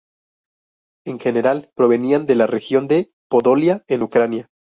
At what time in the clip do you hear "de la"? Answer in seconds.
2.25-2.47